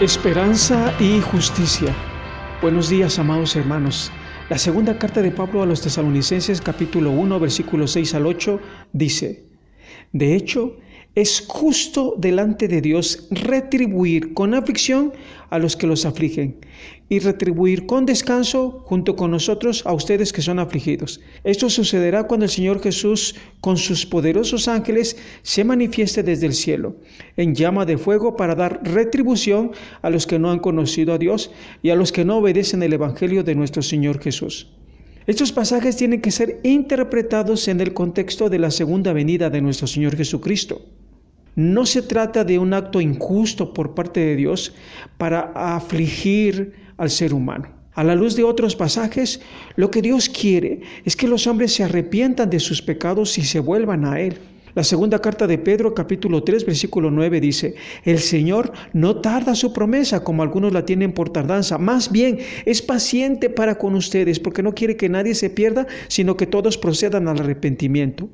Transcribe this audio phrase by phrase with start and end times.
[0.00, 1.94] Esperanza y justicia.
[2.62, 4.10] Buenos días, amados hermanos.
[4.48, 8.60] La segunda carta de Pablo a los tesalonicenses capítulo 1 versículos 6 al 8
[8.94, 9.44] dice,
[10.12, 10.78] De hecho,
[11.16, 15.12] es justo delante de Dios retribuir con aflicción
[15.50, 16.56] a los que los afligen
[17.08, 21.20] y retribuir con descanso junto con nosotros a ustedes que son afligidos.
[21.42, 26.96] Esto sucederá cuando el Señor Jesús con sus poderosos ángeles se manifieste desde el cielo
[27.36, 31.50] en llama de fuego para dar retribución a los que no han conocido a Dios
[31.82, 34.68] y a los que no obedecen el Evangelio de nuestro Señor Jesús.
[35.26, 39.88] Estos pasajes tienen que ser interpretados en el contexto de la segunda venida de nuestro
[39.88, 40.82] Señor Jesucristo.
[41.56, 44.74] No se trata de un acto injusto por parte de Dios
[45.18, 47.68] para afligir al ser humano.
[47.94, 49.40] A la luz de otros pasajes,
[49.76, 53.58] lo que Dios quiere es que los hombres se arrepientan de sus pecados y se
[53.58, 54.38] vuelvan a Él.
[54.74, 59.72] La segunda carta de Pedro capítulo 3 versículo 9 dice, el Señor no tarda su
[59.72, 64.62] promesa como algunos la tienen por tardanza, más bien es paciente para con ustedes porque
[64.62, 68.28] no quiere que nadie se pierda, sino que todos procedan al arrepentimiento.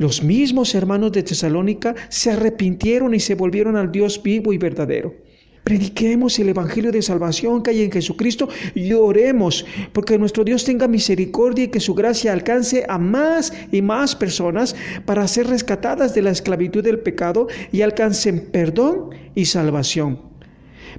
[0.00, 5.14] Los mismos hermanos de Tesalónica se arrepintieron y se volvieron al Dios vivo y verdadero.
[5.62, 10.88] Prediquemos el Evangelio de salvación que hay en Jesucristo y oremos porque nuestro Dios tenga
[10.88, 16.22] misericordia y que su gracia alcance a más y más personas para ser rescatadas de
[16.22, 20.29] la esclavitud del pecado y alcancen perdón y salvación.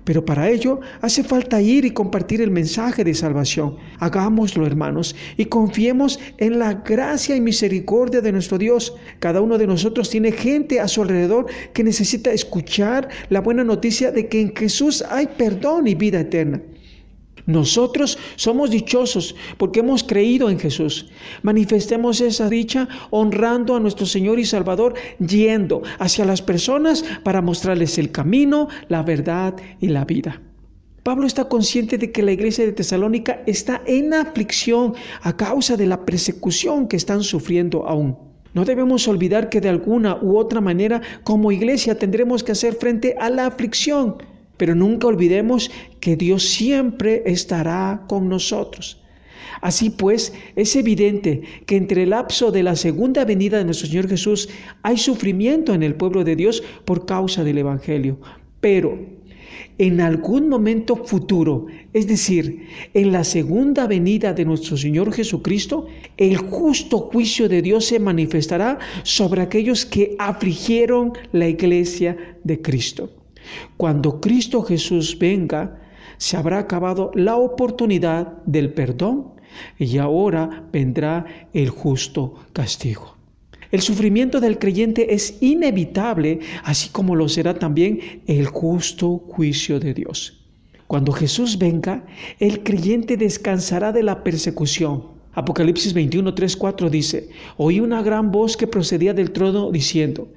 [0.04, 3.78] Pero para ello hace falta ir y compartir el mensaje de salvación.
[4.00, 8.96] Hagámoslo, hermanos, y confiemos en la gracia y misericordia de nuestro Dios.
[9.20, 14.12] Cada uno de nosotros tiene gente a su alrededor que necesita escuchar la buena noticia
[14.12, 16.62] de que en Jesús hay perdón y vida eterna.
[17.46, 21.10] Nosotros somos dichosos porque hemos creído en Jesús.
[21.42, 27.98] Manifestemos esa dicha honrando a nuestro Señor y Salvador, yendo hacia las personas para mostrarles
[27.98, 30.42] el camino, la verdad y la vida.
[31.04, 34.94] Pablo está consciente de que la iglesia de Tesalónica está en aflicción
[35.24, 38.18] a causa de la persecución que están sufriendo aún.
[38.54, 43.16] No debemos olvidar que de alguna u otra manera como iglesia tendremos que hacer frente
[43.20, 44.18] a la aflicción
[44.62, 49.02] pero nunca olvidemos que Dios siempre estará con nosotros.
[49.60, 54.08] Así pues, es evidente que entre el lapso de la segunda venida de nuestro Señor
[54.08, 54.50] Jesús
[54.84, 58.20] hay sufrimiento en el pueblo de Dios por causa del Evangelio.
[58.60, 59.00] Pero
[59.80, 66.38] en algún momento futuro, es decir, en la segunda venida de nuestro Señor Jesucristo, el
[66.38, 73.10] justo juicio de Dios se manifestará sobre aquellos que afligieron la iglesia de Cristo.
[73.78, 75.80] Cuando Cristo Jesús venga,
[76.18, 79.34] se habrá acabado la oportunidad del perdón
[79.78, 83.18] y ahora vendrá el justo castigo.
[83.72, 89.94] El sufrimiento del creyente es inevitable, así como lo será también el justo juicio de
[89.94, 90.46] Dios.
[90.88, 92.06] Cuando Jesús venga,
[92.40, 98.58] el creyente descansará de la persecución Apocalipsis 21, 3, 4 dice, oí una gran voz
[98.58, 100.28] que procedía del trono diciendo,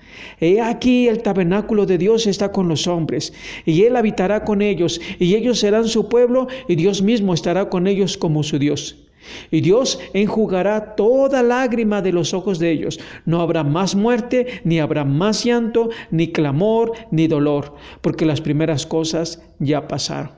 [0.40, 3.32] He aquí el tabernáculo de Dios está con los hombres,
[3.64, 7.88] y Él habitará con ellos, y ellos serán su pueblo, y Dios mismo estará con
[7.88, 9.04] ellos como su Dios.
[9.50, 13.00] Y Dios enjugará toda lágrima de los ojos de ellos.
[13.24, 18.86] No habrá más muerte, ni habrá más llanto, ni clamor, ni dolor, porque las primeras
[18.86, 20.32] cosas ya pasaron.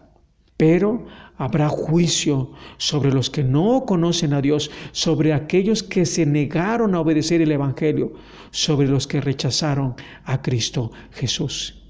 [0.56, 1.06] Pero
[1.36, 7.00] habrá juicio sobre los que no conocen a Dios, sobre aquellos que se negaron a
[7.00, 8.14] obedecer el Evangelio,
[8.50, 11.82] sobre los que rechazaron a Cristo Jesús.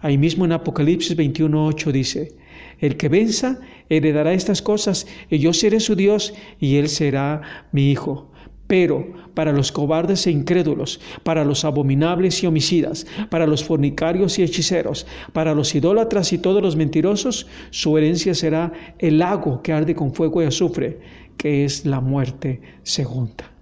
[0.00, 2.36] Ahí mismo en Apocalipsis 21.8 dice,
[2.80, 7.92] el que venza heredará estas cosas, y yo seré su Dios, y él será mi
[7.92, 8.31] hijo.
[8.72, 14.42] Pero para los cobardes e incrédulos, para los abominables y homicidas, para los fornicarios y
[14.44, 19.94] hechiceros, para los idólatras y todos los mentirosos, su herencia será el lago que arde
[19.94, 21.00] con fuego y azufre,
[21.36, 23.52] que es la muerte segunda.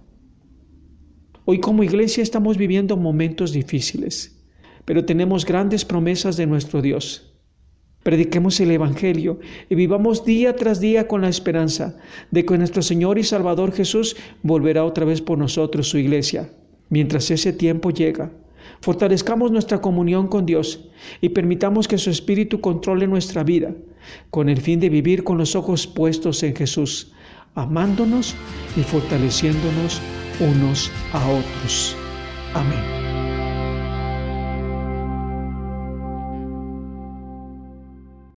[1.43, 4.41] Hoy como iglesia estamos viviendo momentos difíciles,
[4.85, 7.30] pero tenemos grandes promesas de nuestro Dios.
[8.03, 9.39] Prediquemos el Evangelio
[9.69, 11.97] y vivamos día tras día con la esperanza
[12.31, 16.49] de que nuestro Señor y Salvador Jesús volverá otra vez por nosotros, su iglesia.
[16.89, 18.31] Mientras ese tiempo llega,
[18.81, 20.89] fortalezcamos nuestra comunión con Dios
[21.21, 23.73] y permitamos que su Espíritu controle nuestra vida,
[24.31, 27.11] con el fin de vivir con los ojos puestos en Jesús,
[27.53, 28.35] amándonos
[28.75, 30.01] y fortaleciéndonos
[30.39, 31.95] unos a otros.
[32.55, 33.10] Amén.